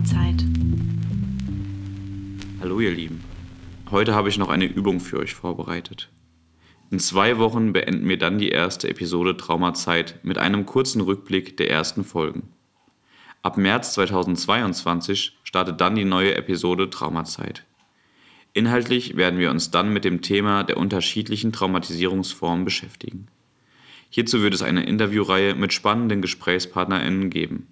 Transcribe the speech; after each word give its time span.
Sommerzeit. 0.00 0.44
Hallo 2.60 2.80
ihr 2.80 2.90
Lieben. 2.90 3.22
Heute 3.90 4.14
habe 4.14 4.28
ich 4.28 4.38
noch 4.38 4.48
eine 4.48 4.64
Übung 4.64 5.00
für 5.00 5.18
euch 5.18 5.34
vorbereitet. 5.34 6.10
In 6.90 6.98
zwei 6.98 7.38
Wochen 7.38 7.72
beenden 7.72 8.08
wir 8.08 8.18
dann 8.18 8.38
die 8.38 8.48
erste 8.48 8.88
Episode 8.88 9.36
Traumazeit 9.36 10.20
mit 10.22 10.38
einem 10.38 10.64
kurzen 10.64 11.00
Rückblick 11.02 11.56
der 11.56 11.70
ersten 11.70 12.04
Folgen. 12.04 12.48
Ab 13.42 13.56
März 13.56 13.94
2022 13.94 15.38
startet 15.44 15.80
dann 15.80 15.96
die 15.96 16.04
neue 16.04 16.34
Episode 16.34 16.88
Traumazeit. 16.88 17.64
Inhaltlich 18.52 19.16
werden 19.16 19.38
wir 19.38 19.50
uns 19.50 19.70
dann 19.70 19.92
mit 19.92 20.04
dem 20.04 20.22
Thema 20.22 20.64
der 20.64 20.78
unterschiedlichen 20.78 21.52
Traumatisierungsformen 21.52 22.64
beschäftigen. 22.64 23.28
Hierzu 24.08 24.42
wird 24.42 24.54
es 24.54 24.62
eine 24.62 24.84
Interviewreihe 24.84 25.54
mit 25.54 25.72
spannenden 25.72 26.22
GesprächspartnerInnen 26.22 27.30
geben. 27.30 27.68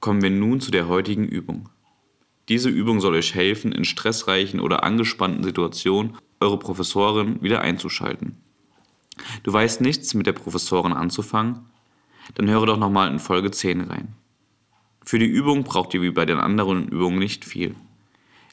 Kommen 0.00 0.22
wir 0.22 0.30
nun 0.30 0.60
zu 0.60 0.70
der 0.70 0.88
heutigen 0.88 1.28
Übung. 1.28 1.68
Diese 2.48 2.70
Übung 2.70 3.00
soll 3.00 3.14
euch 3.14 3.34
helfen, 3.34 3.70
in 3.70 3.84
stressreichen 3.84 4.58
oder 4.58 4.82
angespannten 4.82 5.44
Situationen 5.44 6.16
eure 6.40 6.58
Professorin 6.58 7.42
wieder 7.42 7.60
einzuschalten. 7.60 8.38
Du 9.42 9.52
weißt 9.52 9.82
nichts 9.82 10.14
mit 10.14 10.26
der 10.26 10.32
Professorin 10.32 10.94
anzufangen? 10.94 11.66
Dann 12.34 12.48
höre 12.48 12.64
doch 12.66 12.78
nochmal 12.78 13.10
in 13.12 13.18
Folge 13.18 13.50
10 13.50 13.82
rein. 13.82 14.14
Für 15.04 15.18
die 15.18 15.26
Übung 15.26 15.64
braucht 15.64 15.92
ihr 15.92 16.00
wie 16.00 16.10
bei 16.10 16.24
den 16.24 16.38
anderen 16.38 16.88
Übungen 16.88 17.18
nicht 17.18 17.44
viel. 17.44 17.74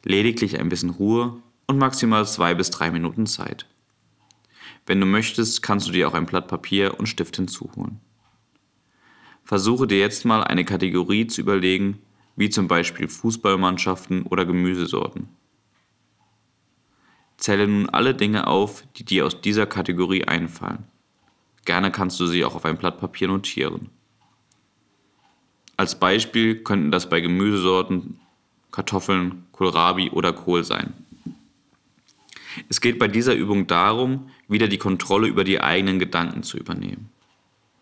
Lediglich 0.04 0.59
ein 0.59 0.70
bisschen 0.70 0.89
Ruhe 0.89 1.42
und 1.66 1.78
maximal 1.78 2.28
zwei 2.28 2.56
bis 2.56 2.72
drei 2.72 2.92
Minuten 2.92 3.26
Zeit. 3.26 3.67
Wenn 4.86 5.00
du 5.00 5.06
möchtest, 5.06 5.64
kannst 5.64 5.88
du 5.88 5.92
dir 5.92 6.08
auch 6.08 6.14
ein 6.14 6.26
Blatt 6.26 6.48
Papier 6.48 7.00
und 7.00 7.08
Stift 7.08 7.36
hinzuholen. 7.38 8.00
Versuche 9.48 9.88
dir 9.88 10.00
jetzt 10.00 10.26
mal 10.26 10.44
eine 10.44 10.66
Kategorie 10.66 11.26
zu 11.26 11.40
überlegen, 11.40 12.02
wie 12.36 12.50
zum 12.50 12.67
Beispiel 12.67 13.08
Fußballmannschaften 13.08 14.23
oder 14.23 14.44
Gemüsesorten. 14.45 15.30
Zähle 17.38 17.66
nun 17.66 17.89
alle 17.89 18.14
Dinge 18.14 18.48
auf, 18.48 18.84
die 18.98 19.06
dir 19.06 19.26
aus 19.26 19.39
dieser 19.39 19.66
Kategorie 19.66 20.26
einfallen. 20.26 20.84
Gerne 21.64 21.94
kannst 21.94 22.20
du 22.20 22.26
sie 22.26 22.44
auch 22.44 22.56
auf 22.56 22.66
ein 22.66 22.78
Blatt 22.78 23.00
Papier 23.00 23.30
notieren. 23.30 23.89
Als 25.78 25.98
Beispiel 25.98 26.61
könnten 26.61 26.92
das 26.92 27.08
bei 27.08 27.22
Gemüsesorten 27.22 28.20
Kartoffeln, 28.72 29.45
Kohlrabi 29.54 30.09
oder 30.09 30.34
Kohl 30.34 30.66
sein. 30.66 30.94
Es 32.67 32.82
geht 32.82 33.00
bei 33.00 33.08
dieser 33.08 33.34
Übung 33.34 33.66
darum, 33.66 34.30
wieder 34.50 34.67
die 34.67 34.78
Kontrolle 34.78 35.30
über 35.30 35.45
die 35.45 35.61
eigenen 35.61 36.00
Gedanken 36.00 36.44
zu 36.44 36.58
übernehmen. 36.58 37.11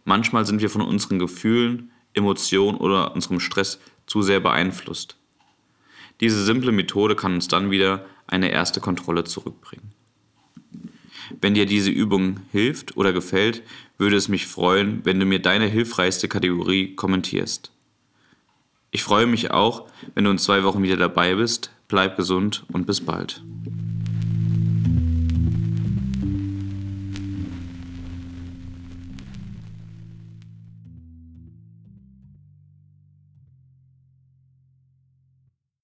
Manchmal 0.05 0.45
sind 0.45 0.61
wir 0.61 0.69
von 0.69 0.81
unseren 0.81 1.19
Gefühlen, 1.19 1.91
Emotionen 2.13 2.77
oder 2.77 3.13
unserem 3.13 3.39
Stress 3.39 3.79
zu 4.05 4.21
sehr 4.21 4.39
beeinflusst. 4.39 5.17
Diese 6.21 6.43
simple 6.45 6.71
Methode 6.71 7.15
kann 7.15 7.33
uns 7.33 7.47
dann 7.47 7.71
wieder 7.71 8.05
eine 8.27 8.51
erste 8.51 8.79
Kontrolle 8.79 9.25
zurückbringen. 9.25 9.91
Wenn 11.41 11.55
dir 11.55 11.65
diese 11.65 11.89
Übung 11.89 12.39
hilft 12.51 12.97
oder 12.97 13.11
gefällt, 13.11 13.63
würde 13.97 14.15
es 14.15 14.27
mich 14.27 14.47
freuen, 14.47 15.01
wenn 15.03 15.19
du 15.19 15.25
mir 15.25 15.39
deine 15.39 15.65
hilfreichste 15.65 16.27
Kategorie 16.27 16.95
kommentierst. 16.95 17.71
Ich 18.91 19.03
freue 19.03 19.25
mich 19.25 19.51
auch, 19.51 19.87
wenn 20.13 20.23
du 20.23 20.31
in 20.31 20.37
zwei 20.37 20.63
Wochen 20.63 20.83
wieder 20.83 20.97
dabei 20.97 21.35
bist. 21.35 21.71
Bleib 21.87 22.15
gesund 22.15 22.65
und 22.71 22.85
bis 22.85 23.01
bald. 23.01 23.43